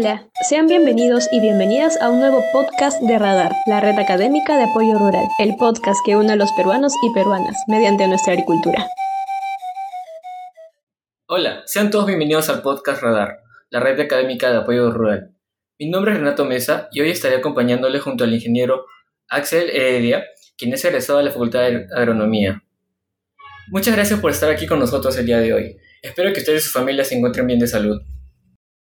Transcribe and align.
Hola, 0.00 0.30
sean 0.48 0.68
bienvenidos 0.68 1.26
y 1.32 1.40
bienvenidas 1.40 2.00
a 2.00 2.08
un 2.08 2.20
nuevo 2.20 2.44
podcast 2.52 3.02
de 3.02 3.18
Radar, 3.18 3.50
la 3.66 3.80
red 3.80 3.98
académica 3.98 4.56
de 4.56 4.62
apoyo 4.62 4.96
rural, 4.96 5.26
el 5.40 5.56
podcast 5.56 5.98
que 6.06 6.14
une 6.14 6.30
a 6.30 6.36
los 6.36 6.52
peruanos 6.52 6.92
y 7.02 7.12
peruanas 7.12 7.56
mediante 7.66 8.06
nuestra 8.06 8.34
agricultura. 8.34 8.86
Hola, 11.26 11.62
sean 11.66 11.90
todos 11.90 12.06
bienvenidos 12.06 12.48
al 12.48 12.62
podcast 12.62 13.02
Radar, 13.02 13.40
la 13.70 13.80
red 13.80 13.98
académica 13.98 14.52
de 14.52 14.58
apoyo 14.58 14.92
rural. 14.92 15.34
Mi 15.80 15.90
nombre 15.90 16.12
es 16.12 16.18
Renato 16.18 16.44
Mesa 16.44 16.88
y 16.92 17.00
hoy 17.00 17.10
estaré 17.10 17.34
acompañándole 17.34 17.98
junto 17.98 18.22
al 18.22 18.32
ingeniero 18.32 18.86
Axel 19.28 19.68
Heredia, 19.68 20.26
quien 20.56 20.72
es 20.72 20.84
egresado 20.84 21.18
de 21.18 21.24
la 21.24 21.32
Facultad 21.32 21.62
de 21.62 21.88
Agronomía. 21.92 22.62
Muchas 23.66 23.96
gracias 23.96 24.20
por 24.20 24.30
estar 24.30 24.48
aquí 24.48 24.68
con 24.68 24.78
nosotros 24.78 25.18
el 25.18 25.26
día 25.26 25.40
de 25.40 25.54
hoy. 25.54 25.76
Espero 26.02 26.32
que 26.32 26.38
ustedes 26.38 26.62
y 26.62 26.66
su 26.66 26.70
familia 26.70 27.02
se 27.02 27.16
encuentren 27.16 27.48
bien 27.48 27.58
de 27.58 27.66
salud. 27.66 28.00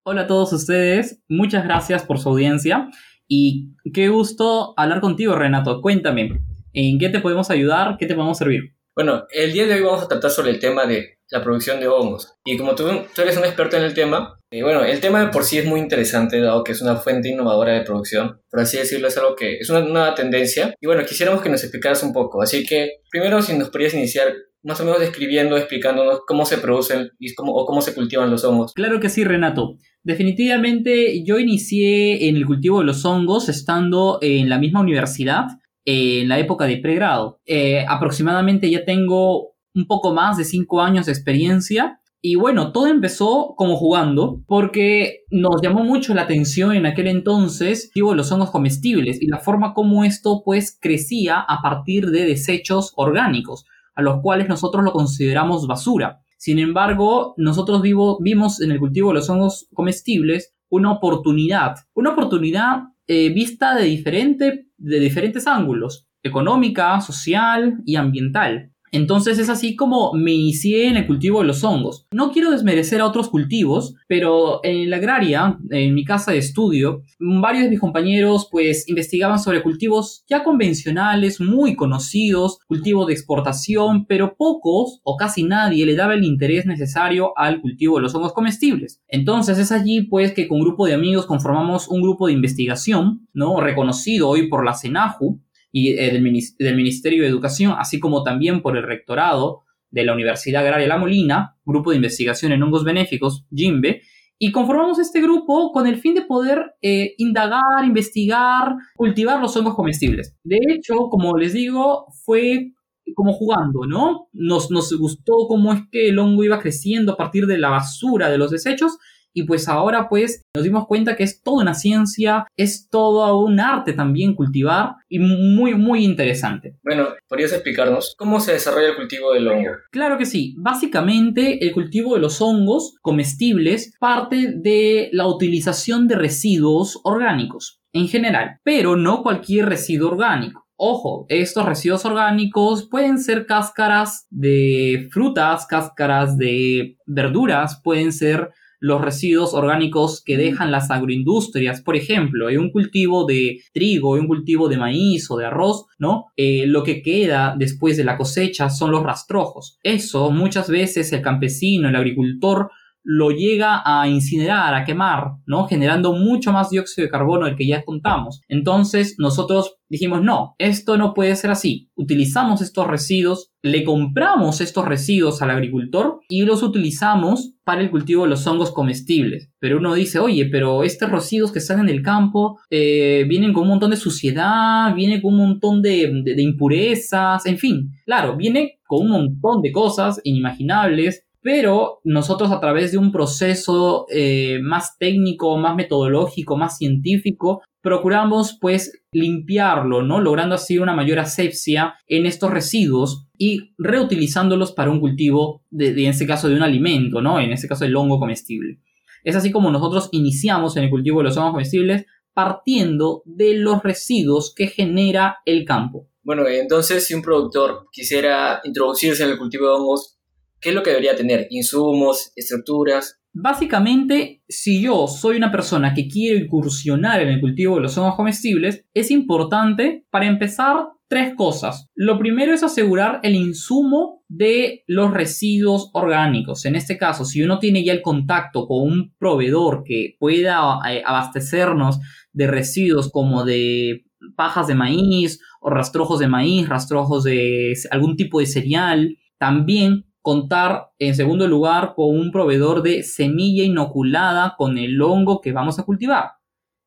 Hola 0.06 0.24
a 0.24 0.28
todos 0.28 0.52
ustedes, 0.52 1.24
muchas 1.30 1.64
gracias 1.64 2.04
por 2.04 2.20
su 2.20 2.28
audiencia 2.28 2.90
y 3.26 3.70
qué 3.94 4.10
gusto 4.10 4.74
hablar 4.76 5.00
contigo 5.00 5.34
Renato. 5.34 5.82
Cuéntame, 5.82 6.42
¿en 6.74 7.00
qué 7.00 7.08
te 7.08 7.22
podemos 7.22 7.50
ayudar? 7.50 7.96
¿Qué 7.98 8.06
te 8.06 8.14
podemos 8.14 8.38
servir? 8.38 8.76
Bueno, 8.96 9.26
el 9.32 9.52
día 9.54 9.66
de 9.66 9.74
hoy 9.74 9.82
vamos 9.82 10.04
a 10.04 10.08
tratar 10.08 10.30
sobre 10.30 10.52
el 10.52 10.60
tema 10.60 10.86
de 10.86 11.18
la 11.32 11.42
producción 11.42 11.80
de 11.80 11.88
hongos. 11.88 12.36
Y 12.46 12.58
como 12.58 12.76
tú, 12.76 12.88
tú 13.16 13.24
eres 13.24 13.36
un 13.38 13.44
experto 13.44 13.76
en 13.76 13.84
el 13.84 13.96
tema, 13.96 14.38
eh, 14.52 14.62
bueno, 14.62 14.84
el 14.84 15.00
tema 15.00 15.26
de 15.26 15.32
por 15.32 15.46
sí 15.46 15.58
es 15.58 15.66
muy 15.66 15.80
interesante, 15.80 16.40
dado 16.40 16.64
que 16.64 16.74
es 16.74 16.82
una 16.82 16.98
fuente 16.98 17.30
innovadora 17.30 17.74
de 17.74 17.82
producción. 17.82 18.40
Por 18.52 18.60
así 18.60 18.78
decirlo, 18.78 19.08
es 19.08 19.18
algo 19.18 19.36
que 19.36 19.58
es 19.58 19.68
una 19.72 19.80
nueva 19.80 20.14
tendencia. 20.14 20.76
Y 20.80 20.86
bueno, 20.86 21.04
quisiéramos 21.06 21.42
que 21.42 21.50
nos 21.50 21.64
explicaras 21.64 22.04
un 22.04 22.14
poco. 22.14 22.44
Así 22.44 22.64
que, 22.68 23.00
primero, 23.10 23.42
si 23.42 23.58
nos 23.58 23.72
podrías 23.72 23.96
iniciar 23.96 24.32
más 24.62 24.80
o 24.80 24.86
menos 24.86 25.00
describiendo, 25.00 25.58
explicándonos 25.58 26.22
cómo 26.28 26.46
se 26.46 26.60
producen 26.60 27.10
y 27.18 27.34
cómo, 27.34 27.54
o 27.54 27.66
cómo 27.66 27.82
se 27.82 27.96
cultivan 27.96 28.30
los 28.30 28.44
hongos. 28.44 28.74
Claro 28.74 29.00
que 29.00 29.10
sí, 29.10 29.24
Renato. 29.24 29.76
Definitivamente 30.04 31.24
yo 31.26 31.40
inicié 31.40 32.30
en 32.30 32.36
el 32.36 32.46
cultivo 32.46 32.80
de 32.80 32.86
los 32.86 33.04
hongos 33.06 33.50
estando 33.50 34.20
en 34.22 34.50
la 34.50 34.60
misma 34.60 34.82
universidad 34.82 35.46
en 35.86 36.28
la 36.30 36.40
época 36.40 36.66
de 36.66 36.78
pregrado. 36.78 37.40
Eh, 37.46 37.86
aproximadamente 37.88 38.70
ya 38.70 38.86
tengo 38.86 39.54
un 39.76 39.88
poco 39.88 40.14
más 40.14 40.38
de 40.38 40.46
cinco 40.46 40.82
años 40.82 41.06
de 41.08 41.12
experiencia 41.12 42.00
y 42.26 42.36
bueno, 42.36 42.72
todo 42.72 42.88
empezó 42.88 43.54
como 43.58 43.76
jugando, 43.76 44.42
porque 44.48 45.24
nos 45.30 45.62
llamó 45.62 45.84
mucho 45.84 46.14
la 46.14 46.22
atención 46.22 46.74
en 46.74 46.86
aquel 46.86 47.08
entonces 47.08 47.92
los 47.94 48.32
hongos 48.32 48.50
comestibles 48.50 49.22
y 49.22 49.28
la 49.28 49.40
forma 49.40 49.74
como 49.74 50.06
esto 50.06 50.42
pues 50.46 50.78
crecía 50.82 51.42
a 51.42 51.62
partir 51.62 52.12
de 52.12 52.24
desechos 52.26 52.94
orgánicos, 52.96 53.66
a 53.94 54.02
los 54.02 54.22
cuales 54.22 54.48
nosotros 54.48 54.86
lo 54.86 54.94
consideramos 54.94 55.68
basura. 55.68 56.22
Sin 56.38 56.60
embargo, 56.60 57.34
nosotros 57.36 57.82
vimos 57.82 58.62
en 58.62 58.72
el 58.72 58.80
cultivo 58.80 59.10
de 59.10 59.16
los 59.16 59.30
hongos 59.30 59.68
comestibles 59.74 60.54
una 60.70 60.94
oportunidad, 60.94 61.76
una 61.94 62.12
oportunidad 62.12 62.84
eh, 63.08 63.30
vista 63.30 63.76
de, 63.76 63.86
diferente, 63.86 64.68
de 64.78 65.00
diferentes 65.00 65.48
ángulos, 65.48 66.08
económica, 66.24 67.00
social 67.02 67.80
y 67.86 67.96
ambiental. 67.96 68.73
Entonces 68.94 69.40
es 69.40 69.50
así 69.50 69.76
como 69.76 70.14
me 70.14 70.32
inicié 70.32 70.88
en 70.88 70.98
el 70.98 71.08
cultivo 71.08 71.40
de 71.42 71.48
los 71.48 71.64
hongos. 71.64 72.06
No 72.12 72.32
quiero 72.32 72.52
desmerecer 72.52 73.02
a 73.02 73.08
otros 73.08 73.28
cultivos, 73.28 73.96
pero 74.08 74.60
en 74.64 74.92
la 74.92 74.98
agraria, 74.98 75.58
en 75.72 75.96
mi 75.96 76.06
casa 76.06 76.32
de 76.32 76.38
estudio, 76.38 77.02
varios 77.20 77.64
de 77.64 77.72
mis 77.72 77.80
compañeros 77.80 78.48
pues 78.52 78.88
investigaban 78.88 79.40
sobre 79.40 79.64
cultivos 79.64 80.24
ya 80.30 80.44
convencionales, 80.44 81.42
muy 81.42 81.76
conocidos, 81.76 82.60
cultivos 82.68 83.08
de 83.08 83.14
exportación, 83.14 84.06
pero 84.06 84.36
pocos 84.38 85.02
o 85.04 85.18
casi 85.18 85.42
nadie 85.42 85.88
le 85.88 85.96
daba 85.96 86.14
el 86.14 86.24
interés 86.24 86.68
necesario 86.68 87.34
al 87.36 87.62
cultivo 87.62 87.96
de 87.96 88.04
los 88.04 88.14
hongos 88.14 88.34
comestibles. 88.34 89.02
Entonces 89.08 89.58
es 89.58 89.72
allí 89.72 90.04
pues 90.04 90.34
que 90.34 90.48
con 90.48 90.60
un 90.60 90.66
grupo 90.66 90.86
de 90.86 90.94
amigos 90.94 91.26
conformamos 91.26 91.88
un 91.88 92.04
grupo 92.04 92.28
de 92.28 92.34
investigación, 92.34 93.28
¿no? 93.34 93.60
Reconocido 93.60 94.30
hoy 94.30 94.50
por 94.50 94.64
la 94.64 94.76
CENAJU, 94.76 95.42
y 95.74 95.98
eh, 95.98 96.12
del, 96.12 96.76
Ministerio 96.76 97.24
de 97.24 97.30
Educación, 97.30 97.74
así 97.78 98.00
como 98.00 98.24
también 98.24 98.62
por 98.62 98.78
el 98.78 98.84
rectorado 98.84 99.64
de 99.90 100.06
la 100.06 100.14
Universidad 100.14 100.62
Agraria 100.62 100.88
La 100.88 101.00
Molina, 101.00 101.58
Grupo 101.66 101.90
de 101.90 101.98
Investigación 101.98 102.52
en 102.52 102.62
Hongos 102.62 102.84
Benéficos, 102.84 103.46
JIMBE, 103.52 104.04
y 104.38 104.52
conformamos 104.52 105.00
este 105.00 105.20
grupo 105.20 105.72
con 105.72 105.88
el 105.88 105.98
fin 105.98 106.14
de 106.14 106.22
poder 106.22 106.76
eh, 106.82 107.16
indagar, 107.18 107.86
investigar, 107.86 108.76
cultivar 108.96 109.42
los 109.42 109.58
hongos 109.58 109.76
comestibles. 109.76 110.38
De 110.44 110.60
hecho, 110.70 111.10
como 111.10 111.38
les 111.38 111.54
digo, 111.54 112.06
fue 112.24 112.74
como 113.16 113.34
jugando, 113.34 113.86
¿no? 113.88 114.28
Nos, 114.32 114.70
nos 114.70 114.94
gustó 114.98 115.34
cómo 115.48 115.74
es 115.74 115.82
que 115.92 116.10
el 116.10 116.20
hongo 116.20 116.44
iba 116.44 116.60
creciendo 116.60 117.14
a 117.14 117.18
partir 117.18 117.48
de 117.48 117.58
la 117.58 117.70
basura, 117.70 118.30
de 118.30 118.38
los 118.38 118.52
desechos, 118.52 118.98
y 119.34 119.44
pues 119.44 119.68
ahora 119.68 120.08
pues 120.10 120.42
nos 120.56 120.64
dimos 120.64 120.86
cuenta 120.88 121.16
que 121.16 121.24
es 121.24 121.42
toda 121.42 121.64
una 121.64 121.74
ciencia, 121.74 122.46
es 122.56 122.90
todo 122.90 123.38
un 123.40 123.60
arte 123.60 123.94
también 123.94 124.36
cultivar 124.36 124.96
y 125.10 125.20
muy 125.20 125.76
muy 125.76 126.04
interesante. 126.04 126.76
Bueno, 126.84 127.10
¿podrías 127.28 127.54
explicarnos 127.54 128.14
cómo 128.18 128.40
se 128.40 128.54
desarrolla 128.54 128.90
el 128.90 128.96
cultivo 128.96 129.34
del 129.34 129.48
hongo? 129.48 129.72
Claro 129.92 130.18
que 130.18 130.26
sí. 130.26 130.56
Básicamente 130.58 131.66
el 131.66 131.72
cultivo 131.72 132.16
de 132.16 132.22
los 132.22 132.42
hongos 132.42 132.96
comestibles 133.02 133.94
parte 134.00 134.54
de 134.56 135.10
la 135.12 135.28
utilización 135.28 136.08
de 136.08 136.16
residuos 136.16 137.00
orgánicos 137.04 137.82
en 137.94 138.08
general, 138.08 138.60
pero 138.64 138.96
no 138.96 139.22
cualquier 139.22 139.68
residuo 139.68 140.12
orgánico. 140.12 140.64
Ojo, 140.76 141.26
estos 141.30 141.66
residuos 141.66 142.04
orgánicos 142.04 142.90
pueden 142.90 143.20
ser 143.20 143.46
cáscaras 143.46 144.26
de 144.32 145.08
frutas, 145.12 145.68
cáscaras 145.68 146.38
de 146.38 146.98
verduras, 147.06 147.80
pueden 147.84 148.12
ser 148.12 148.50
los 148.84 149.00
residuos 149.00 149.54
orgánicos 149.54 150.22
que 150.22 150.36
dejan 150.36 150.70
las 150.70 150.92
agroindustrias. 150.92 151.82
Por 151.82 151.96
ejemplo, 151.96 152.50
en 152.50 152.60
un 152.60 152.70
cultivo 152.70 153.26
de 153.26 153.62
trigo, 153.74 154.18
en 154.18 154.24
un 154.24 154.28
cultivo 154.28 154.68
de 154.68 154.76
maíz 154.76 155.32
o 155.32 155.38
de 155.38 155.46
arroz, 155.46 155.86
¿no? 156.00 156.26
Eh, 156.36 156.66
lo 156.68 156.84
que 156.84 157.02
queda 157.02 157.56
después 157.58 157.96
de 157.96 158.04
la 158.04 158.18
cosecha 158.18 158.70
son 158.70 158.92
los 158.92 159.02
rastrojos. 159.02 159.80
Eso 159.84 160.32
muchas 160.32 160.70
veces 160.70 161.14
el 161.14 161.22
campesino, 161.22 161.88
el 161.88 161.96
agricultor, 161.96 162.72
lo 163.04 163.32
llega 163.32 163.82
a 163.86 164.08
incinerar, 164.08 164.74
a 164.74 164.86
quemar, 164.86 165.34
¿no? 165.46 165.68
Generando 165.68 166.14
mucho 166.14 166.52
más 166.52 166.70
dióxido 166.70 167.06
de 167.06 167.12
carbono 167.12 167.46
del 167.46 167.56
que 167.56 167.68
ya 167.68 167.84
contamos. 167.84 168.42
Entonces 168.48 169.16
nosotros 169.18 169.78
dijimos, 169.90 170.24
no, 170.24 170.56
esto 170.58 170.98
no 170.98 171.14
puede 171.14 171.36
ser 171.36 171.52
así. 171.52 171.90
Utilizamos 171.96 172.62
estos 172.62 172.88
residuos, 172.88 173.52
le 173.62 173.84
compramos 173.84 174.62
estos 174.62 174.86
residuos 174.86 175.42
al 175.42 175.52
agricultor 175.52 176.20
y 176.30 176.44
los 176.44 176.64
utilizamos 176.64 177.54
para 177.64 177.82
el 177.82 177.92
cultivo 177.92 178.24
de 178.24 178.30
los 178.30 178.48
hongos 178.48 178.72
comestibles. 178.72 179.52
Pero 179.60 179.78
uno 179.78 179.94
dice, 179.94 180.20
oye, 180.20 180.48
pero 180.52 180.84
estos 180.84 181.12
residuos 181.12 181.52
que 181.52 181.60
están 181.60 181.80
en 181.80 181.90
el 181.90 182.02
campo 182.02 182.60
eh, 182.70 183.26
vienen 183.28 183.54
con 183.54 183.64
un 183.64 183.70
montón 183.70 183.92
de 183.92 183.98
suciedad, 183.98 184.96
vienen 184.96 185.22
con 185.22 185.34
un 185.34 185.40
montón 185.40 185.82
de, 185.82 186.24
de 186.24 186.42
impurezas, 186.42 187.46
en 187.46 187.58
fin, 187.58 187.92
claro, 188.06 188.36
viene 188.36 188.80
con 188.88 189.02
un 189.04 189.12
montón 189.12 189.62
de 189.62 189.72
cosas 189.72 190.20
inimaginables 190.24 191.26
pero 191.44 192.00
nosotros 192.06 192.52
a 192.52 192.62
través 192.62 192.94
de 192.94 192.98
un 192.98 193.12
proceso 193.12 194.06
eh, 194.10 194.60
más 194.64 194.98
técnico, 194.98 195.58
más 195.58 195.76
metodológico, 195.76 196.56
más 196.56 196.78
científico, 196.78 197.62
procuramos 197.82 198.58
pues 198.62 199.04
limpiarlo, 199.12 200.04
¿no? 200.04 200.22
Logrando 200.22 200.56
así 200.56 200.80
una 200.80 200.96
mayor 200.96 201.20
asepsia 201.20 201.96
en 202.08 202.26
estos 202.26 202.50
residuos 202.50 203.28
y 203.38 203.74
reutilizándolos 203.78 204.72
para 204.72 204.90
un 204.90 205.02
cultivo, 205.02 205.64
de, 205.70 205.90
en 205.90 206.10
este 206.10 206.26
caso 206.26 206.48
de 206.48 206.56
un 206.56 206.64
alimento, 206.64 207.22
¿no? 207.22 207.42
En 207.42 207.52
este 207.52 207.68
caso 207.68 207.84
el 207.84 207.96
hongo 207.96 208.20
comestible. 208.20 208.80
Es 209.26 209.36
así 209.36 209.52
como 209.52 209.70
nosotros 209.70 210.08
iniciamos 210.14 210.78
en 210.78 210.86
el 210.86 210.90
cultivo 210.90 211.20
de 211.20 211.26
los 211.26 211.38
hongos 211.38 211.52
comestibles 211.52 212.06
partiendo 212.34 213.22
de 213.26 213.58
los 213.58 213.84
residuos 213.84 214.54
que 214.56 214.68
genera 214.68 215.40
el 215.46 215.66
campo. 215.66 216.08
Bueno, 216.24 216.48
entonces 216.48 217.06
si 217.06 217.14
un 217.14 217.22
productor 217.22 217.88
quisiera 217.92 218.62
introducirse 218.64 219.24
en 219.24 219.32
el 219.32 219.38
cultivo 219.38 219.68
de 219.68 219.74
hongos, 219.74 220.18
¿Qué 220.64 220.70
es 220.70 220.76
lo 220.76 220.82
que 220.82 220.92
debería 220.92 221.14
tener? 221.14 221.48
¿Insumos? 221.50 222.32
¿Estructuras? 222.38 223.20
Básicamente, 223.34 224.44
si 224.48 224.82
yo 224.82 225.08
soy 225.08 225.36
una 225.36 225.52
persona 225.52 225.94
que 225.94 226.08
quiero 226.08 226.40
incursionar 226.40 227.22
en 227.22 227.28
el 227.28 227.42
cultivo 227.42 227.76
de 227.76 227.82
los 227.82 227.98
hongos 227.98 228.16
comestibles, 228.16 228.86
es 228.94 229.12
importante, 229.12 230.06
para 230.10 230.26
empezar, 230.26 230.86
tres 231.10 231.34
cosas. 231.36 231.90
Lo 231.96 232.18
primero 232.18 232.54
es 232.54 232.64
asegurar 232.64 233.20
el 233.24 233.36
insumo 233.36 234.24
de 234.30 234.86
los 234.88 235.12
residuos 235.12 235.90
orgánicos. 235.94 236.64
En 236.64 236.76
este 236.76 236.98
caso, 236.98 237.26
si 237.26 237.44
uno 237.44 237.60
tiene 237.60 237.84
ya 237.84 237.92
el 237.92 238.02
contacto 238.02 238.66
con 238.66 238.90
un 238.90 239.14
proveedor 239.20 239.84
que 239.86 240.16
pueda 240.18 240.80
eh, 240.90 241.04
abastecernos 241.06 242.00
de 242.32 242.48
residuos 242.48 243.12
como 243.12 243.44
de 243.44 244.06
pajas 244.38 244.68
de 244.68 244.76
maíz 244.76 245.42
o 245.60 245.70
rastrojos 245.70 246.20
de 246.20 246.30
maíz, 246.30 246.70
rastrojos 246.70 247.26
de 247.26 247.74
algún 247.92 248.16
tipo 248.16 248.40
de 248.40 248.46
cereal, 248.46 249.18
también 249.38 250.06
contar 250.24 250.92
en 251.00 251.16
segundo 251.16 251.48
lugar 251.48 251.94
con 251.96 252.18
un 252.18 252.32
proveedor 252.32 252.82
de 252.82 253.04
semilla 253.04 253.64
inoculada 253.66 254.56
con 254.58 254.78
el 254.78 255.00
hongo 255.02 255.42
que 255.42 255.52
vamos 255.52 255.78
a 255.78 255.84
cultivar. 255.84 256.32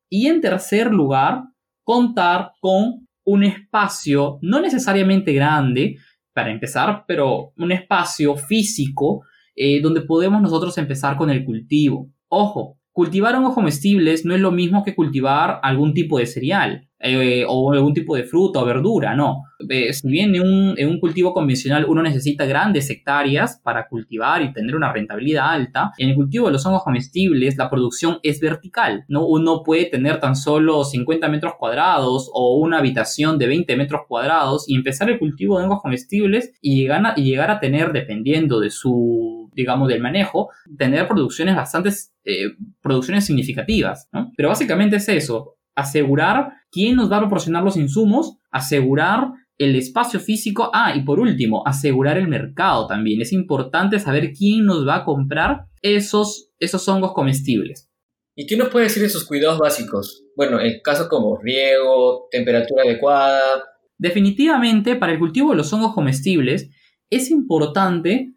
Y 0.09 0.25
en 0.25 0.41
tercer 0.41 0.91
lugar, 0.91 1.43
contar 1.83 2.53
con 2.59 3.07
un 3.23 3.43
espacio 3.43 4.39
no 4.41 4.59
necesariamente 4.59 5.33
grande 5.33 5.97
para 6.33 6.49
empezar, 6.49 7.05
pero 7.07 7.53
un 7.57 7.71
espacio 7.71 8.35
físico 8.37 9.23
eh, 9.55 9.81
donde 9.81 10.01
podemos 10.01 10.41
nosotros 10.41 10.75
empezar 10.79 11.15
con 11.15 11.29
el 11.29 11.45
cultivo. 11.45 12.09
Ojo, 12.29 12.79
cultivar 12.91 13.35
hongos 13.35 13.53
comestibles 13.53 14.25
no 14.25 14.33
es 14.33 14.41
lo 14.41 14.51
mismo 14.51 14.83
que 14.83 14.95
cultivar 14.95 15.59
algún 15.61 15.93
tipo 15.93 16.17
de 16.17 16.25
cereal. 16.25 16.86
Eh, 16.99 17.45
o 17.47 17.71
algún 17.73 17.93
tipo 17.93 18.15
de 18.15 18.23
fruta 18.23 18.59
o 18.59 18.65
verdura, 18.65 19.15
no. 19.15 19.43
Eh, 19.69 19.91
bien 20.03 20.35
en 20.35 20.87
un, 20.87 20.99
cultivo 20.99 21.33
convencional 21.33 21.85
uno 21.87 22.01
necesita 22.01 22.45
grandes 22.45 22.89
hectáreas 22.89 23.59
para 23.63 23.87
cultivar 23.87 24.41
y 24.41 24.51
tener 24.51 24.75
una 24.75 24.91
rentabilidad 24.91 25.49
alta, 25.49 25.91
en 25.97 26.09
el 26.09 26.15
cultivo 26.15 26.47
de 26.47 26.53
los 26.53 26.65
hongos 26.65 26.83
comestibles 26.83 27.57
la 27.57 27.69
producción 27.69 28.17
es 28.23 28.39
vertical, 28.39 29.05
¿no? 29.07 29.27
Uno 29.27 29.61
puede 29.63 29.85
tener 29.85 30.19
tan 30.19 30.35
solo 30.35 30.83
50 30.83 31.27
metros 31.29 31.53
cuadrados 31.59 32.31
o 32.33 32.57
una 32.57 32.79
habitación 32.79 33.37
de 33.37 33.47
20 33.47 33.75
metros 33.75 34.01
cuadrados 34.07 34.67
y 34.67 34.75
empezar 34.75 35.09
el 35.09 35.19
cultivo 35.19 35.59
de 35.59 35.65
hongos 35.65 35.81
comestibles 35.81 36.51
y 36.61 36.81
llegar 36.81 37.05
a, 37.05 37.13
y 37.15 37.25
llegar 37.25 37.51
a 37.51 37.59
tener, 37.59 37.93
dependiendo 37.93 38.59
de 38.59 38.71
su, 38.71 39.51
digamos, 39.53 39.87
del 39.87 40.01
manejo, 40.01 40.49
tener 40.77 41.07
producciones 41.07 41.55
bastantes, 41.55 42.13
eh, 42.25 42.53
producciones 42.81 43.25
significativas, 43.25 44.09
¿no? 44.11 44.31
Pero 44.35 44.49
básicamente 44.49 44.95
es 44.95 45.09
eso, 45.09 45.56
asegurar 45.77 46.53
quién 46.71 46.95
nos 46.95 47.09
va 47.09 47.17
a 47.17 47.21
proporcionar 47.21 47.63
los 47.63 47.77
insumos, 47.77 48.37
asegurar 48.51 49.29
el 49.57 49.75
espacio 49.75 50.19
físico, 50.19 50.69
ah, 50.73 50.93
y 50.95 51.03
por 51.03 51.19
último, 51.19 51.63
asegurar 51.65 52.17
el 52.17 52.27
mercado 52.27 52.87
también. 52.87 53.21
Es 53.21 53.31
importante 53.31 53.99
saber 53.99 54.33
quién 54.33 54.65
nos 54.65 54.87
va 54.87 54.97
a 54.97 55.05
comprar 55.05 55.67
esos, 55.81 56.51
esos 56.59 56.87
hongos 56.89 57.13
comestibles. 57.13 57.89
¿Y 58.35 58.45
qué 58.45 58.57
nos 58.57 58.69
puede 58.69 58.85
decir 58.85 59.01
de 59.01 59.09
sus 59.09 59.25
cuidados 59.25 59.57
básicos? 59.57 60.23
Bueno, 60.35 60.59
en 60.59 60.79
casos 60.83 61.07
como 61.07 61.37
riego, 61.37 62.27
temperatura 62.29 62.83
adecuada. 62.83 63.63
Definitivamente, 63.97 64.95
para 64.95 65.13
el 65.13 65.19
cultivo 65.19 65.51
de 65.51 65.57
los 65.57 65.73
hongos 65.73 65.95
comestibles, 65.95 66.69
es 67.09 67.31
importante 67.31 68.33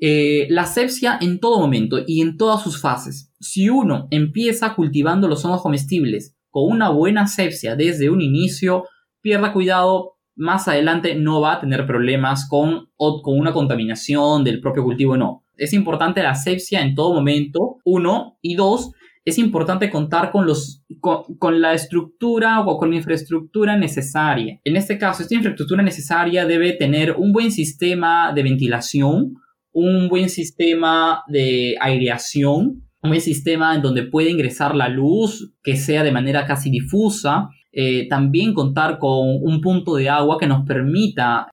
eh, 0.00 0.46
la 0.50 0.62
asepsia 0.62 1.18
en 1.20 1.40
todo 1.40 1.60
momento 1.60 1.98
y 2.06 2.20
en 2.20 2.36
todas 2.36 2.62
sus 2.62 2.80
fases. 2.80 3.32
Si 3.40 3.70
uno 3.70 4.06
empieza 4.10 4.74
cultivando 4.74 5.28
los 5.28 5.44
hongos 5.44 5.62
comestibles 5.62 6.37
con 6.58 6.72
una 6.72 6.90
buena 6.90 7.22
asepsia 7.22 7.76
desde 7.76 8.10
un 8.10 8.20
inicio, 8.20 8.84
pierda 9.20 9.52
cuidado, 9.52 10.16
más 10.34 10.66
adelante 10.66 11.14
no 11.14 11.40
va 11.40 11.54
a 11.54 11.60
tener 11.60 11.86
problemas 11.86 12.48
con, 12.48 12.88
con 12.96 13.38
una 13.38 13.52
contaminación 13.52 14.42
del 14.42 14.60
propio 14.60 14.82
cultivo, 14.82 15.16
no. 15.16 15.44
Es 15.56 15.72
importante 15.72 16.22
la 16.22 16.30
asepsia 16.30 16.82
en 16.82 16.94
todo 16.94 17.14
momento, 17.14 17.76
uno, 17.84 18.38
y 18.42 18.56
dos, 18.56 18.92
es 19.24 19.38
importante 19.38 19.90
contar 19.90 20.32
con, 20.32 20.46
los, 20.46 20.82
con, 21.00 21.60
la 21.60 21.74
estructura 21.74 22.60
o 22.60 22.76
con 22.76 22.90
la 22.90 22.96
infraestructura 22.96 23.76
necesaria. 23.76 24.60
En 24.64 24.76
este 24.76 24.98
caso, 24.98 25.22
esta 25.22 25.34
infraestructura 25.34 25.82
necesaria 25.82 26.46
debe 26.46 26.72
tener 26.72 27.12
un 27.12 27.32
buen 27.32 27.52
sistema 27.52 28.32
de 28.32 28.42
ventilación, 28.42 29.34
un 29.72 30.08
buen 30.08 30.28
sistema 30.28 31.22
de 31.28 31.76
aireación, 31.80 32.87
un 33.02 33.20
sistema 33.20 33.74
en 33.74 33.82
donde 33.82 34.04
puede 34.04 34.30
ingresar 34.30 34.74
la 34.74 34.88
luz 34.88 35.52
que 35.62 35.76
sea 35.76 36.02
de 36.02 36.12
manera 36.12 36.46
casi 36.46 36.70
difusa, 36.70 37.48
eh, 37.72 38.08
también 38.08 38.54
contar 38.54 38.98
con 38.98 39.38
un 39.40 39.60
punto 39.60 39.94
de 39.94 40.08
agua 40.08 40.38
que 40.38 40.46
nos 40.46 40.66
permita, 40.66 41.48